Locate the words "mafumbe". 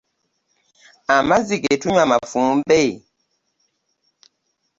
2.11-2.81